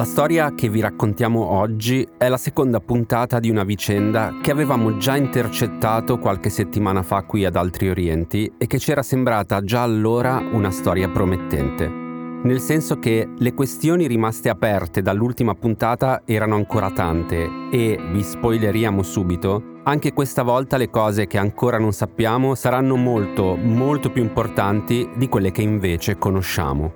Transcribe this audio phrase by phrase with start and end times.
[0.00, 4.96] La storia che vi raccontiamo oggi è la seconda puntata di una vicenda che avevamo
[4.96, 10.42] già intercettato qualche settimana fa qui ad Altri Orienti e che c'era sembrata già allora
[10.52, 11.86] una storia promettente.
[11.86, 19.02] Nel senso che le questioni rimaste aperte dall'ultima puntata erano ancora tante e, vi spoileriamo
[19.02, 25.10] subito, anche questa volta le cose che ancora non sappiamo saranno molto, molto più importanti
[25.14, 26.90] di quelle che invece conosciamo.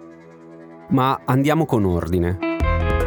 [0.88, 2.52] Ma andiamo con ordine.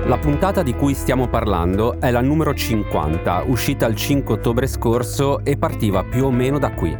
[0.07, 5.43] La puntata di cui stiamo parlando è la numero 50, uscita il 5 ottobre scorso
[5.43, 6.98] e partiva più o meno da qui.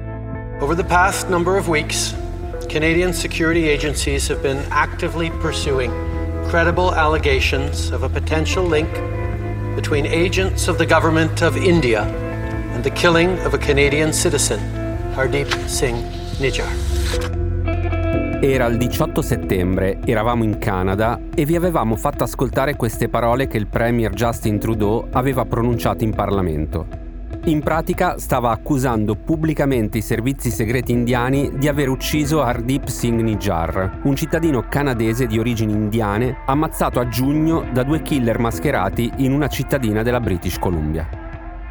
[0.59, 2.13] Over the past number of weeks,
[2.67, 5.89] Canadian security agencies have been actively pursuing
[6.49, 8.90] credible allegations of a potential link
[9.73, 12.01] between agents of the government of India
[12.73, 14.60] and the killing of a Canadian citizen,
[15.15, 16.04] Hardeep Singh
[16.41, 17.46] Nijjar.
[18.40, 23.57] Era il 18 settembre, eravamo in Canada e vi avevamo fatto ascoltare queste parole che
[23.57, 26.85] il Premier Justin Trudeau aveva pronunciato in Parlamento.
[27.46, 34.02] In pratica stava accusando pubblicamente i servizi segreti indiani di aver ucciso Hardeep Singh Nijjar,
[34.04, 39.48] un cittadino canadese di origini indiane ammazzato a giugno da due killer mascherati in una
[39.48, 41.26] cittadina della British Columbia.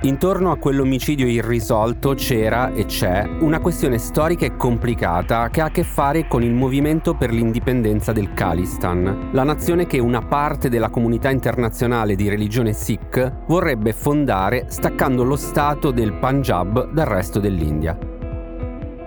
[0.07, 5.71] Intorno a quell'omicidio irrisolto c'era e c'è una questione storica e complicata che ha a
[5.71, 10.91] che fare con il movimento per l'indipendenza del Khalistan, la nazione che una parte della
[10.91, 17.99] comunità internazionale di religione Sikh vorrebbe fondare staccando lo Stato del Punjab dal resto dell'India.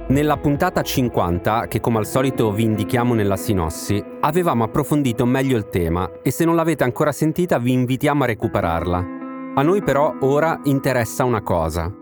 [0.09, 5.69] Nella puntata 50, che come al solito vi indichiamo nella sinossi, avevamo approfondito meglio il
[5.69, 9.18] tema e se non l'avete ancora sentita vi invitiamo a recuperarla.
[9.59, 11.93] A noi però ora interessa una cosa.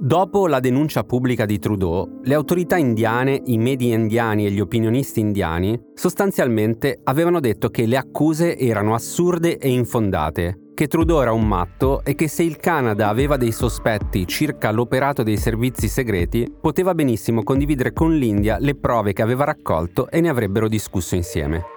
[0.00, 5.20] Dopo la denuncia pubblica di Trudeau, le autorità indiane, i media indiani e gli opinionisti
[5.20, 11.46] indiani sostanzialmente avevano detto che le accuse erano assurde e infondate, che Trudeau era un
[11.46, 16.96] matto e che se il Canada aveva dei sospetti circa l'operato dei servizi segreti, poteva
[16.96, 21.75] benissimo condividere con l'India le prove che aveva raccolto e ne avrebbero discusso insieme.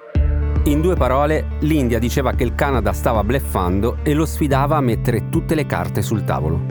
[0.70, 5.28] In due parole, l'India diceva che il Canada stava bleffando e lo sfidava a mettere
[5.30, 6.64] tutte le carte sul tavolo.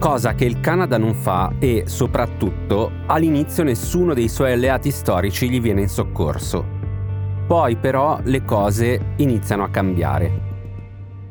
[0.00, 5.60] Cosa che il Canada non fa e, soprattutto, all'inizio nessuno dei suoi alleati storici gli
[5.60, 6.64] viene in soccorso.
[7.46, 10.40] Poi però le cose iniziano a cambiare.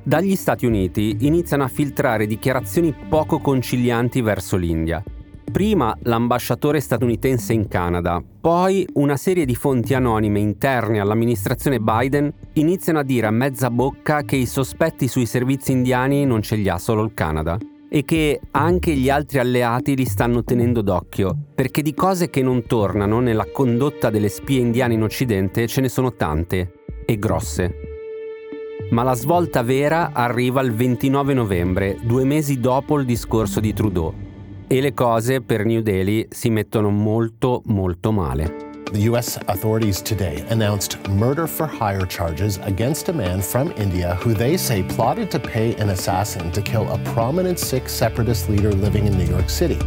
[0.01, 5.03] Dagli Stati Uniti iniziano a filtrare dichiarazioni poco concilianti verso l'India
[5.51, 12.99] Prima l'ambasciatore statunitense in Canada, poi una serie di fonti anonime interne all'amministrazione Biden iniziano
[12.99, 16.77] a dire a mezza bocca che i sospetti sui servizi indiani non ce li ha
[16.77, 17.57] solo il Canada
[17.87, 22.65] e che anche gli altri alleati li stanno tenendo d'occhio, perché di cose che non
[22.65, 26.73] tornano nella condotta delle spie indiane in Occidente ce ne sono tante
[27.05, 27.75] e grosse.
[28.89, 34.24] Ma la svolta vera arriva il 29 novembre, due mesi dopo il discorso di Trudeau
[34.67, 38.73] e le cose per New Delhi si mettono molto molto male.
[38.91, 44.33] The US authorities today announced murder for hire charges against a man from India who
[44.33, 49.07] they say plotted to pay an assassin to kill a prominent Sikh separatist leader living
[49.07, 49.77] in New York City.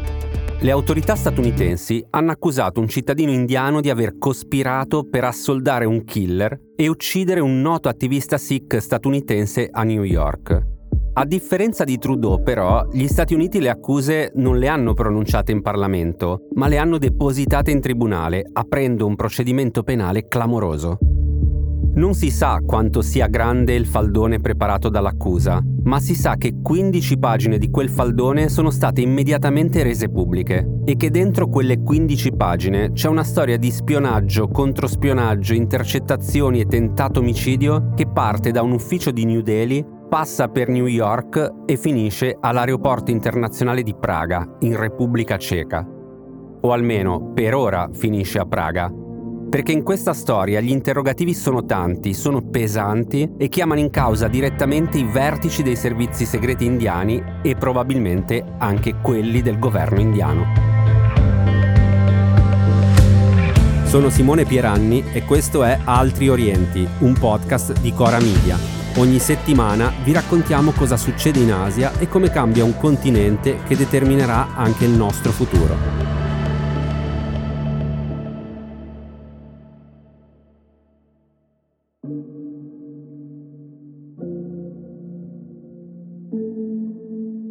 [0.61, 6.59] Le autorità statunitensi hanno accusato un cittadino indiano di aver cospirato per assoldare un killer
[6.75, 10.78] e uccidere un noto attivista Sikh statunitense a New York.
[11.19, 15.63] A differenza di Trudeau, però, gli Stati Uniti le accuse non le hanno pronunciate in
[15.63, 20.97] Parlamento, ma le hanno depositate in tribunale, aprendo un procedimento penale clamoroso.
[21.95, 27.19] Non si sa quanto sia grande il faldone preparato dall'accusa, ma si sa che 15
[27.19, 32.93] pagine di quel faldone sono state immediatamente rese pubbliche e che dentro quelle 15 pagine
[32.93, 39.11] c'è una storia di spionaggio, controspionaggio, intercettazioni e tentato omicidio che parte da un ufficio
[39.11, 45.37] di New Delhi passa per New York e finisce all'aeroporto internazionale di Praga, in Repubblica
[45.37, 45.87] Ceca.
[46.61, 48.91] O almeno per ora finisce a Praga.
[49.51, 54.99] Perché in questa storia gli interrogativi sono tanti, sono pesanti e chiamano in causa direttamente
[54.99, 60.45] i vertici dei servizi segreti indiani e probabilmente anche quelli del governo indiano.
[63.85, 68.78] Sono Simone Pieranni e questo è Altri Orienti, un podcast di Cora Media.
[68.99, 74.57] Ogni settimana vi raccontiamo cosa succede in Asia e come cambia un continente che determinerà
[74.57, 75.77] anche il nostro futuro.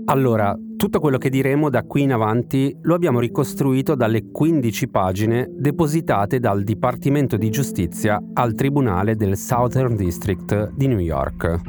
[0.08, 5.50] Allora, Tutto quello che diremo da qui in avanti lo abbiamo ricostruito dalle 15 pagine
[5.50, 11.62] depositate dal Dipartimento di Giustizia al Tribunale del Southern District di New York.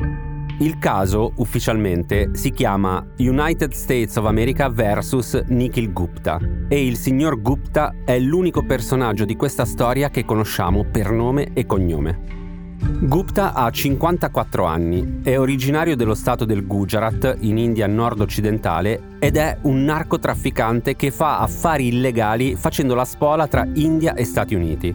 [0.60, 5.44] Il caso ufficialmente si chiama United States of America vs.
[5.46, 6.38] Nikhil Gupta
[6.68, 11.64] e il signor Gupta è l'unico personaggio di questa storia che conosciamo per nome e
[11.64, 12.47] cognome.
[12.80, 19.58] Gupta ha 54 anni, è originario dello stato del Gujarat, in India nord-occidentale, ed è
[19.62, 24.94] un narcotrafficante che fa affari illegali facendo la spola tra India e Stati Uniti.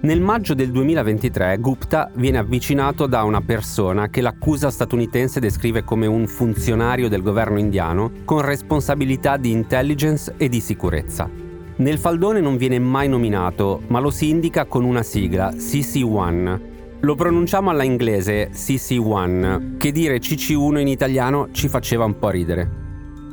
[0.00, 6.06] Nel maggio del 2023 Gupta viene avvicinato da una persona che l'accusa statunitense descrive come
[6.06, 11.26] un funzionario del governo indiano con responsabilità di intelligence e di sicurezza.
[11.76, 16.72] Nel faldone non viene mai nominato, ma lo si indica con una sigla, CC1,
[17.04, 22.82] lo pronunciamo alla inglese CC1, che dire CC1 in italiano ci faceva un po' ridere.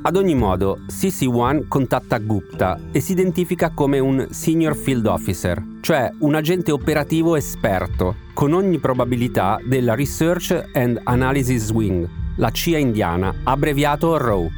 [0.04, 6.12] Ad ogni modo, CC1 contatta Gupta e si identifica come un Senior Field Officer, cioè
[6.20, 13.34] un agente operativo esperto, con ogni probabilità della Research and Analysis Wing, la CIA indiana,
[13.44, 14.50] abbreviato RAW.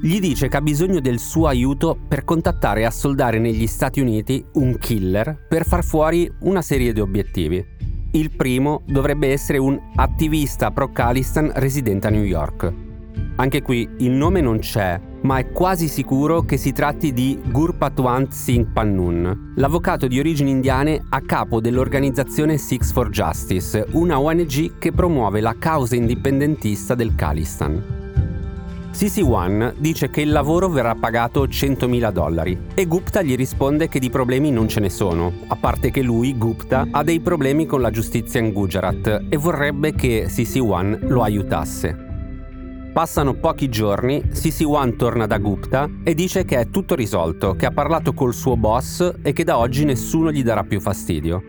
[0.00, 4.42] Gli dice che ha bisogno del suo aiuto per contattare e assoldare negli Stati Uniti
[4.54, 7.92] un killer per far fuori una serie di obiettivi.
[8.14, 12.72] Il primo dovrebbe essere un attivista pro-Khalistan residente a New York.
[13.36, 18.30] Anche qui il nome non c'è, ma è quasi sicuro che si tratti di Gurpatwant
[18.32, 24.92] Singh Pannun, l'avvocato di origini indiane a capo dell'organizzazione Six for Justice, una ONG che
[24.92, 27.93] promuove la causa indipendentista del Khalistan.
[28.94, 34.08] CC1 dice che il lavoro verrà pagato 100.000 dollari e Gupta gli risponde che di
[34.08, 37.90] problemi non ce ne sono, a parte che lui, Gupta, ha dei problemi con la
[37.90, 42.92] giustizia in Gujarat e vorrebbe che CC1 lo aiutasse.
[42.92, 47.72] Passano pochi giorni, CC1 torna da Gupta e dice che è tutto risolto, che ha
[47.72, 51.42] parlato col suo boss e che da oggi nessuno gli darà più fastidio.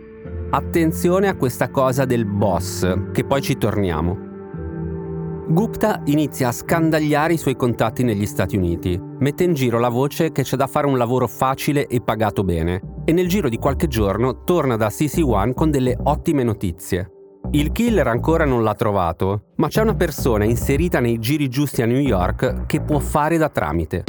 [0.50, 4.25] Attenzione a questa cosa del boss, che poi ci torniamo.
[5.48, 10.32] Gupta inizia a scandagliare i suoi contatti negli Stati Uniti, mette in giro la voce
[10.32, 13.88] che c'è da fare un lavoro facile e pagato bene, e nel giro di qualche
[13.88, 17.12] giorno torna da CC1 con delle ottime notizie.
[17.52, 21.86] Il killer ancora non l'ha trovato, ma c'è una persona inserita nei giri giusti a
[21.86, 24.04] New York che può fare da tramite.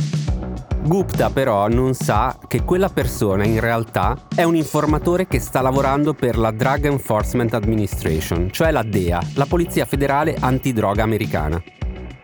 [0.83, 6.15] Gupta però non sa che quella persona in realtà è un informatore che sta lavorando
[6.15, 11.63] per la Drug Enforcement Administration, cioè la DEA, la Polizia Federale Antidroga Americana.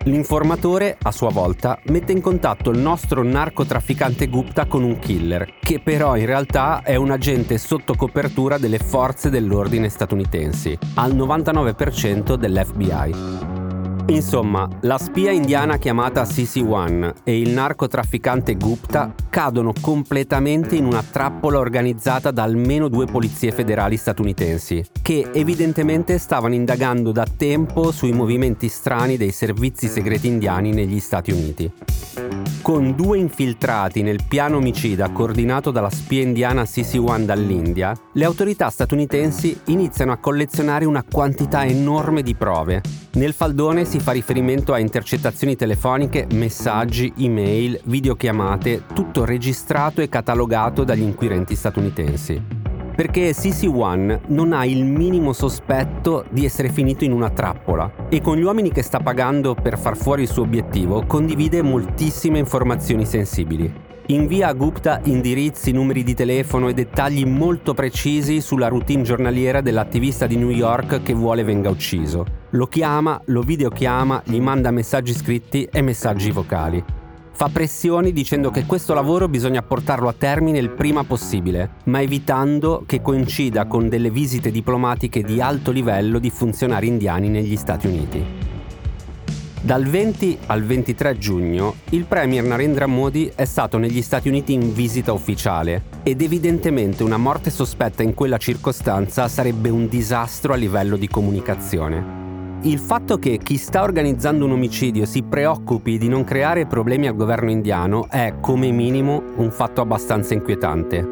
[0.04, 5.81] L'informatore, a sua volta, mette in contatto il nostro narcotrafficante Gupta con un killer, che
[5.81, 13.51] però in realtà è un agente sotto copertura delle forze dell'ordine statunitensi, al 99% dell'FBI.
[14.06, 21.58] Insomma, la spia indiana chiamata CC1 e il narcotrafficante Gupta cadono completamente in una trappola
[21.58, 28.69] organizzata da almeno due polizie federali statunitensi, che evidentemente stavano indagando da tempo sui movimenti
[28.69, 31.72] strani dei servizi segreti indiani negli Stati Uniti.
[32.60, 39.60] Con due infiltrati nel piano omicida coordinato dalla spia indiana CC1 dall'India, le autorità statunitensi
[39.67, 43.02] iniziano a collezionare una quantità enorme di prove.
[43.14, 50.82] Nel faldone si fa riferimento a intercettazioni telefoniche, messaggi, email, videochiamate, tutto registrato e catalogato
[50.82, 52.60] dagli inquirenti statunitensi
[52.94, 58.36] perché CC1 non ha il minimo sospetto di essere finito in una trappola e con
[58.36, 63.81] gli uomini che sta pagando per far fuori il suo obiettivo condivide moltissime informazioni sensibili.
[64.06, 70.27] Invia a Gupta indirizzi, numeri di telefono e dettagli molto precisi sulla routine giornaliera dell'attivista
[70.27, 72.27] di New York che vuole venga ucciso.
[72.51, 76.82] Lo chiama, lo videochiama, gli manda messaggi scritti e messaggi vocali.
[77.31, 82.82] Fa pressioni dicendo che questo lavoro bisogna portarlo a termine il prima possibile, ma evitando
[82.85, 88.52] che coincida con delle visite diplomatiche di alto livello di funzionari indiani negli Stati Uniti.
[89.64, 94.74] Dal 20 al 23 giugno il Premier Narendra Modi è stato negli Stati Uniti in
[94.74, 100.96] visita ufficiale ed evidentemente una morte sospetta in quella circostanza sarebbe un disastro a livello
[100.96, 102.20] di comunicazione
[102.62, 107.14] il fatto che chi sta organizzando un omicidio si preoccupi di non creare problemi al
[107.14, 111.08] governo indiano è, come minimo, un fatto abbastanza inquietante.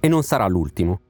[0.00, 1.00] E non sarà l'ultimo.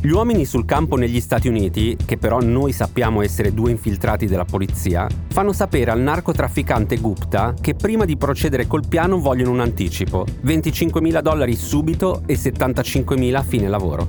[0.00, 4.44] Gli uomini sul campo negli Stati Uniti, che però noi sappiamo essere due infiltrati della
[4.44, 10.24] polizia, fanno sapere al narcotrafficante Gupta che prima di procedere col piano vogliono un anticipo,
[10.44, 14.08] 25.000 dollari subito e 75.000 a fine lavoro.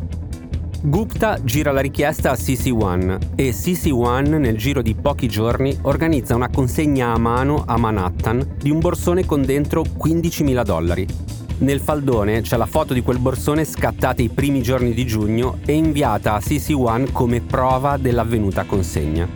[0.81, 6.49] Gupta gira la richiesta a CC1 e CC1 nel giro di pochi giorni organizza una
[6.49, 11.07] consegna a mano a Manhattan di un borsone con dentro 15.000 dollari.
[11.59, 15.73] Nel faldone c'è la foto di quel borsone scattata i primi giorni di giugno e
[15.73, 19.27] inviata a CC1 come prova dell'avvenuta consegna.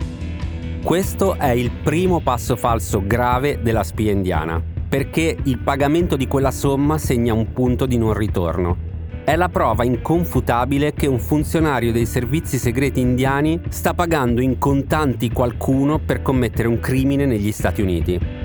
[0.82, 6.50] Questo è il primo passo falso grave della spia indiana, perché il pagamento di quella
[6.50, 8.92] somma segna un punto di non ritorno
[9.24, 15.30] è la prova inconfutabile che un funzionario dei servizi segreti indiani sta pagando in contanti
[15.30, 18.43] qualcuno per commettere un crimine negli Stati Uniti.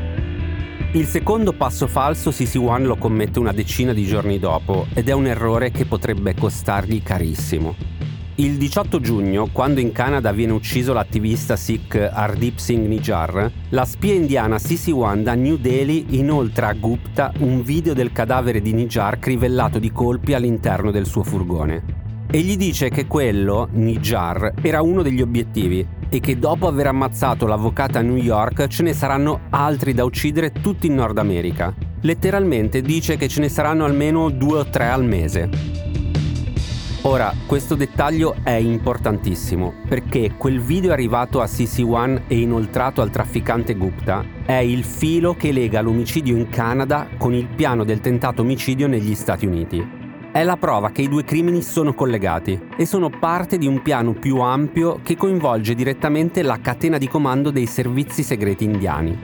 [0.91, 5.27] Il secondo passo falso CC1 lo commette una decina di giorni dopo ed è un
[5.27, 7.75] errore che potrebbe costargli carissimo.
[8.37, 14.15] Il 18 giugno, quando in Canada viene ucciso l'attivista Sikh Ardip Singh Nijar, la spia
[14.15, 19.19] indiana Sisi Wan da New Delhi inoltra a Gupta un video del cadavere di Nijar
[19.19, 22.08] crivellato di colpi all'interno del suo furgone.
[22.31, 27.47] E gli dice che quello, Nijar, era uno degli obiettivi e che dopo aver ammazzato
[27.47, 31.73] l'avvocata a New York ce ne saranno altri da uccidere tutti in Nord America.
[32.01, 35.49] Letteralmente dice che ce ne saranno almeno due o tre al mese.
[37.01, 43.73] Ora, questo dettaglio è importantissimo perché quel video arrivato a CC1 e inoltrato al trafficante
[43.73, 48.85] Gupta è il filo che lega l'omicidio in Canada con il piano del tentato omicidio
[48.85, 49.98] negli Stati Uniti.
[50.31, 54.13] È la prova che i due crimini sono collegati e sono parte di un piano
[54.13, 59.17] più ampio che coinvolge direttamente la catena di comando dei servizi segreti indiani.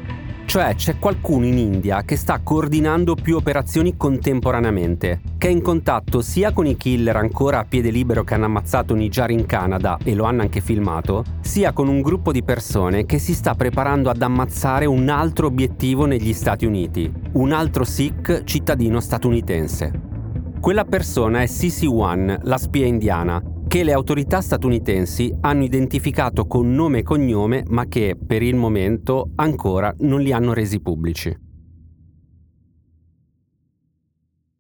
[0.46, 6.22] Cioè c'è qualcuno in India che sta coordinando più operazioni contemporaneamente, che è in contatto
[6.22, 10.16] sia con i killer ancora a piede libero che hanno ammazzato Nijar in Canada e
[10.16, 14.24] lo hanno anche filmato, sia con un gruppo di persone che si sta preparando ad
[14.24, 20.15] ammazzare un altro obiettivo negli Stati Uniti, un altro Sikh cittadino statunitense.
[20.66, 26.74] Quella persona è Sisi One, la spia indiana, che le autorità statunitensi hanno identificato con
[26.74, 31.38] nome e cognome ma che per il momento ancora non li hanno resi pubblici.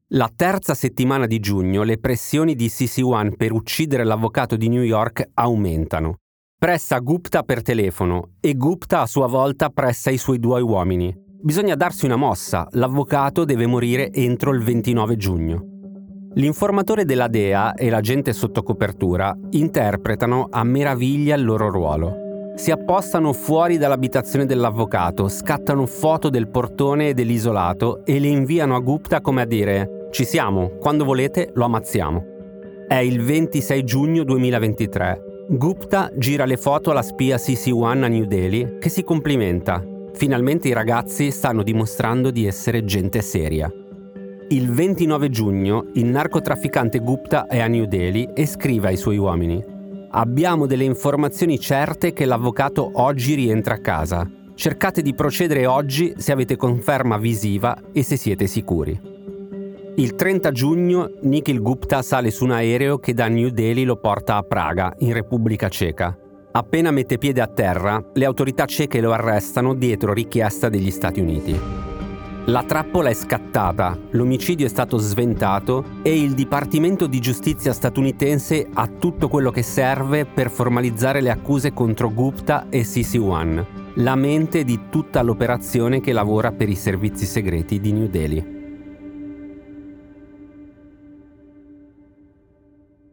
[0.09, 5.27] La terza settimana di giugno le pressioni di CC1 per uccidere l'avvocato di New York
[5.33, 6.17] aumentano.
[6.55, 11.11] Pressa Gupta per telefono e Gupta a sua volta pressa i suoi due uomini.
[11.41, 15.73] Bisogna darsi una mossa, l'avvocato deve morire entro il 29 giugno.
[16.35, 22.53] L'informatore della DEA e l'agente sotto copertura interpretano a meraviglia il loro ruolo.
[22.55, 28.79] Si appostano fuori dall'abitazione dell'avvocato, scattano foto del portone e dell'isolato e le inviano a
[28.79, 32.23] Gupta come a dire ci siamo, quando volete lo ammazziamo.
[32.87, 35.21] È il 26 giugno 2023.
[35.47, 39.81] Gupta gira le foto alla spia CC1 a New Delhi che si complimenta.
[40.13, 43.71] Finalmente i ragazzi stanno dimostrando di essere gente seria.
[44.49, 49.73] Il 29 giugno il narcotrafficante Gupta è a New Delhi e scrive ai suoi uomini
[50.11, 54.29] Abbiamo delle informazioni certe che l'avvocato oggi rientra a casa.
[54.53, 58.97] Cercate di procedere oggi se avete conferma visiva e se siete sicuri.
[59.95, 64.37] Il 30 giugno Nikhil Gupta sale su un aereo che da New Delhi lo porta
[64.37, 66.15] a Praga, in Repubblica Ceca.
[66.51, 71.84] Appena mette piede a terra, le autorità ceche lo arrestano dietro richiesta degli Stati Uniti.
[72.47, 78.85] La trappola è scattata, l'omicidio è stato sventato e il Dipartimento di Giustizia statunitense ha
[78.87, 84.79] tutto quello che serve per formalizzare le accuse contro Gupta e CC1, la mente di
[84.91, 88.53] tutta l'operazione che lavora per i servizi segreti di New Delhi.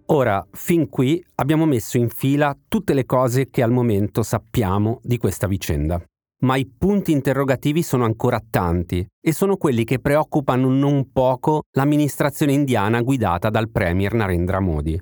[0.06, 5.16] Ora, fin qui abbiamo messo in fila tutte le cose che al momento sappiamo di
[5.16, 6.04] questa vicenda
[6.42, 12.52] ma i punti interrogativi sono ancora tanti e sono quelli che preoccupano non poco l'amministrazione
[12.52, 15.00] indiana guidata dal Premier Narendra Modi.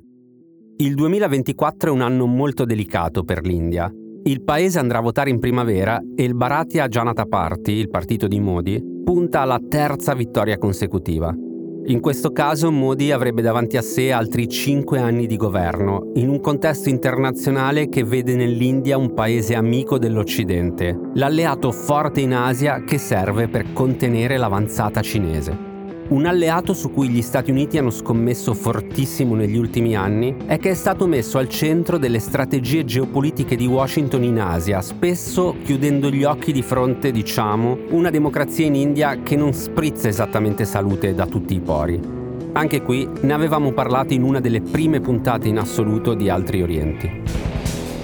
[0.77, 3.91] Il 2024 è un anno molto delicato per l'India.
[4.23, 8.39] Il paese andrà a votare in primavera e il Bharatiya Janata Party, il partito di
[8.39, 11.35] Modi, punta alla terza vittoria consecutiva.
[11.83, 16.39] In questo caso Modi avrebbe davanti a sé altri cinque anni di governo, in un
[16.39, 23.47] contesto internazionale che vede nell'India un paese amico dell'Occidente, l'alleato forte in Asia che serve
[23.47, 25.70] per contenere l'avanzata cinese.
[26.11, 30.71] Un alleato su cui gli Stati Uniti hanno scommesso fortissimo negli ultimi anni è che
[30.71, 36.25] è stato messo al centro delle strategie geopolitiche di Washington in Asia, spesso chiudendo gli
[36.25, 41.53] occhi di fronte, diciamo, una democrazia in India che non sprizza esattamente salute da tutti
[41.53, 41.97] i pori.
[42.51, 47.09] Anche qui ne avevamo parlato in una delle prime puntate in assoluto di Altri Orienti.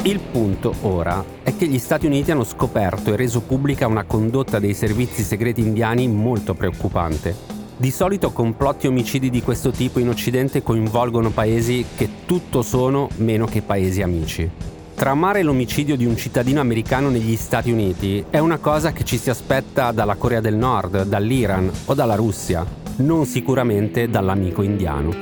[0.04, 4.60] Il punto ora è che gli Stati Uniti hanno scoperto e reso pubblica una condotta
[4.60, 10.64] dei servizi segreti indiani molto preoccupante Di solito complotti omicidi di questo tipo in Occidente
[10.64, 14.50] coinvolgono paesi che tutto sono meno che paesi amici.
[14.96, 19.30] Tramare l'omicidio di un cittadino americano negli Stati Uniti è una cosa che ci si
[19.30, 22.66] aspetta dalla Corea del Nord, dall'Iran o dalla Russia,
[22.96, 25.14] non sicuramente dall'amico indiano.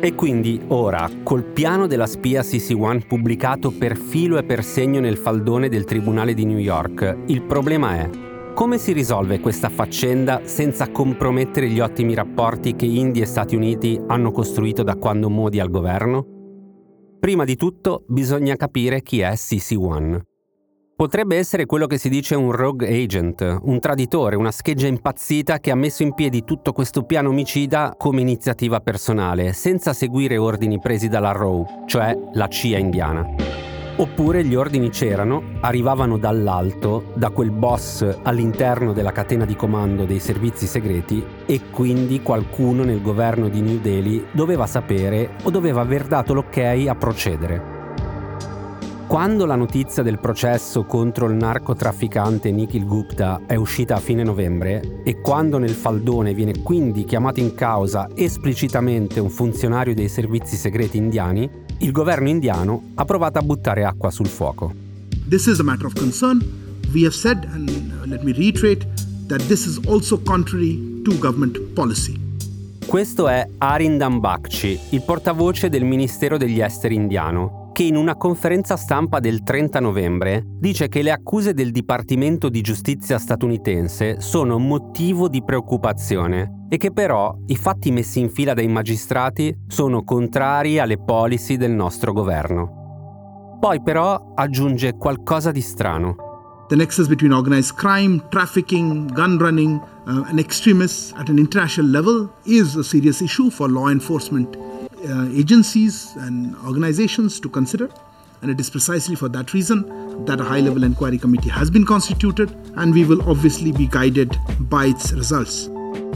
[0.00, 5.16] E quindi ora, col piano della spia CC1 pubblicato per filo e per segno nel
[5.16, 8.10] faldone del Tribunale di New York, il problema è
[8.58, 14.00] come si risolve questa faccenda senza compromettere gli ottimi rapporti che India e Stati Uniti
[14.08, 16.26] hanno costruito da quando Modi è al governo?
[17.20, 20.18] Prima di tutto bisogna capire chi è CC1.
[20.96, 25.70] Potrebbe essere quello che si dice un rogue agent, un traditore, una scheggia impazzita che
[25.70, 31.06] ha messo in piedi tutto questo piano omicida come iniziativa personale, senza seguire ordini presi
[31.06, 33.67] dalla RAW, cioè la CIA indiana.
[34.00, 40.20] Oppure gli ordini c'erano, arrivavano dall'alto, da quel boss all'interno della catena di comando dei
[40.20, 46.06] servizi segreti e quindi qualcuno nel governo di New Delhi doveva sapere o doveva aver
[46.06, 47.76] dato l'ok a procedere.
[49.08, 55.00] Quando la notizia del processo contro il narcotrafficante Nikhil Gupta è uscita a fine novembre
[55.02, 60.98] e quando nel faldone viene quindi chiamato in causa esplicitamente un funzionario dei servizi segreti
[60.98, 61.50] indiani,
[61.80, 64.74] il governo indiano ha provato a buttare acqua sul fuoco.
[65.28, 66.40] This is a matter of concern.
[66.92, 67.70] We have said, and
[68.06, 68.86] let me reiterate,
[69.28, 72.18] that this is also contrary to government policy.
[72.86, 78.76] Questo è Arindam Bakshi, il portavoce del Ministero degli Esteri indiano, che in una conferenza
[78.76, 85.28] stampa del 30 novembre dice che le accuse del Dipartimento di Giustizia statunitense sono motivo
[85.28, 90.98] di preoccupazione e che però i fatti messi in fila dai magistrati sono contrari alle
[90.98, 93.58] policy del nostro governo.
[93.60, 96.66] Poi però aggiunge qualcosa di strano.
[96.66, 102.28] The nexus between organized crime, trafficking, gun running, uh, and extremists at an international level
[102.44, 104.58] is a serious issue for law enforcement
[105.04, 107.88] uh, agencies and organizations to consider.
[108.42, 111.84] And it is precisely for that reason that a high level inquiry committee has been
[111.84, 115.68] constituted, and we will obviously be guided by its results.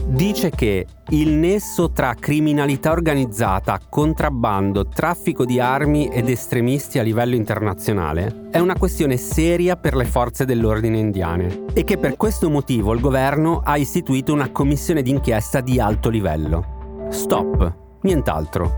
[0.07, 7.35] dice che il nesso tra criminalità organizzata, contrabbando, traffico di armi ed estremisti a livello
[7.35, 12.93] internazionale è una questione seria per le forze dell'ordine indiane e che per questo motivo
[12.93, 17.07] il governo ha istituito una commissione d'inchiesta di alto livello.
[17.09, 18.77] Stop, nient'altro.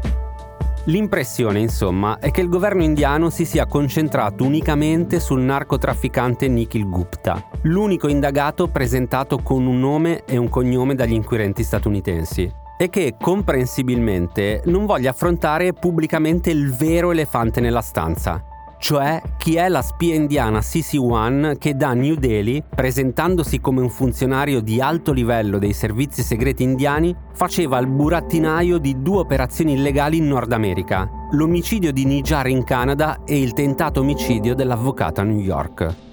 [0.87, 7.43] L'impressione, insomma, è che il governo indiano si sia concentrato unicamente sul narcotrafficante Nikhil Gupta,
[7.63, 14.61] l'unico indagato presentato con un nome e un cognome dagli inquirenti statunitensi, e che comprensibilmente
[14.65, 18.43] non voglia affrontare pubblicamente il vero elefante nella stanza,
[18.77, 24.61] cioè chi è la spia indiana CC1 che da New Delhi, presentandosi come un funzionario
[24.61, 30.27] di alto livello dei servizi segreti indiani, faceva il burattinaio di due operazioni illegali in
[30.27, 36.04] Nord America, l'omicidio di Nijar in Canada e il tentato omicidio dell'avvocato a New York.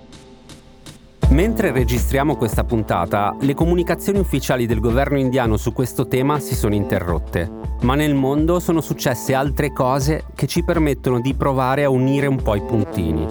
[1.32, 6.74] Mentre registriamo questa puntata, le comunicazioni ufficiali del governo indiano su questo tema si sono
[6.74, 12.26] interrotte, ma nel mondo sono successe altre cose che ci permettono di provare a unire
[12.26, 13.26] un po' i puntini.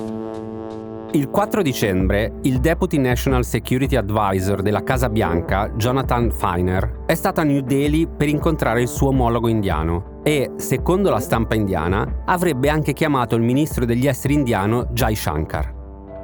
[1.11, 7.41] Il 4 dicembre, il Deputy National Security Advisor della Casa Bianca, Jonathan Feiner, è stato
[7.41, 12.67] a New Delhi per incontrare il suo omologo indiano e, secondo la stampa indiana, avrebbe
[12.69, 15.80] anche chiamato il ministro degli esteri indiano Jai Shankar.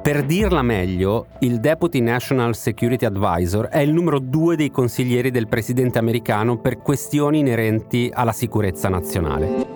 [0.08, 5.48] Per dirla meglio, il Deputy National Security Advisor è il numero due dei consiglieri del
[5.48, 9.66] presidente americano per questioni inerenti alla sicurezza nazionale.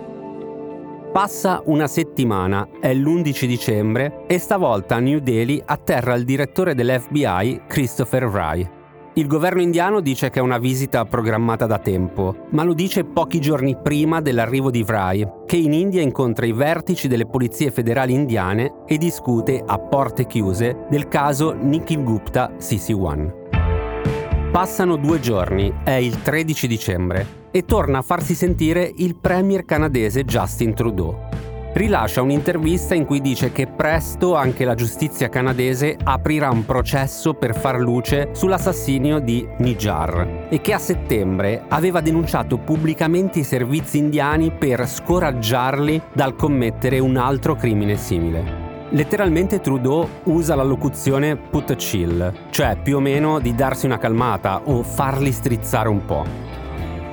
[1.11, 7.61] Passa una settimana, è l'11 dicembre, e stavolta a New Delhi atterra il direttore dell'FBI
[7.67, 8.67] Christopher Wray.
[9.15, 13.39] Il governo indiano dice che è una visita programmata da tempo, ma lo dice pochi
[13.39, 18.73] giorni prima dell'arrivo di Vrai, che in India incontra i vertici delle polizie federali indiane
[18.87, 24.49] e discute a porte chiuse del caso Nikhil Gupta CC1.
[24.51, 30.23] Passano due giorni, è il 13 dicembre, e torna a farsi sentire il premier canadese
[30.23, 31.43] Justin Trudeau
[31.73, 37.55] rilascia un'intervista in cui dice che presto anche la giustizia canadese aprirà un processo per
[37.55, 44.51] far luce sull'assassinio di Nijar e che a settembre aveva denunciato pubblicamente i servizi indiani
[44.51, 48.71] per scoraggiarli dal commettere un altro crimine simile.
[48.89, 54.61] Letteralmente Trudeau usa la locuzione put chill, cioè più o meno di darsi una calmata
[54.65, 56.62] o farli strizzare un po'.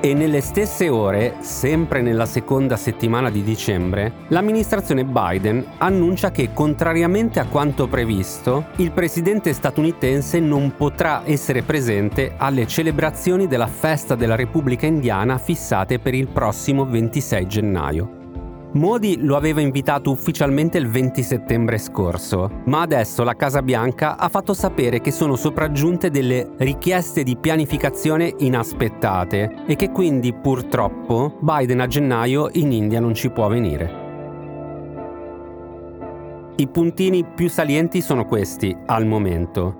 [0.02, 7.38] E nelle stesse ore, sempre nella seconda settimana di dicembre, l'amministrazione Biden annuncia che, contrariamente
[7.38, 14.36] a quanto previsto, il presidente statunitense non potrà essere presente alle celebrazioni della festa della
[14.36, 18.19] Repubblica Indiana fissate per il prossimo 26 gennaio.
[18.72, 24.28] Modi lo aveva invitato ufficialmente il 20 settembre scorso, ma adesso la Casa Bianca ha
[24.28, 31.80] fatto sapere che sono sopraggiunte delle richieste di pianificazione inaspettate e che quindi purtroppo Biden
[31.80, 34.08] a gennaio in India non ci può venire.
[36.54, 39.79] I puntini più salienti sono questi al momento.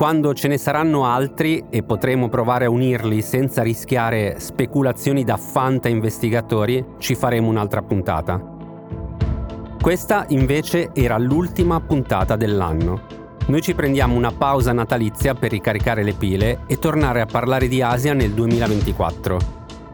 [0.00, 5.90] Quando ce ne saranno altri e potremo provare a unirli senza rischiare speculazioni da fanta
[5.90, 8.42] investigatori, ci faremo un'altra puntata.
[9.78, 13.02] Questa invece era l'ultima puntata dell'anno.
[13.48, 17.82] Noi ci prendiamo una pausa natalizia per ricaricare le pile e tornare a parlare di
[17.82, 19.38] Asia nel 2024.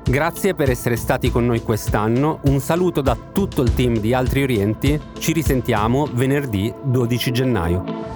[0.05, 4.45] Grazie per essere stati con noi quest'anno, un saluto da tutto il team di Altri
[4.45, 8.16] Orienti, ci risentiamo venerdì 12 gennaio.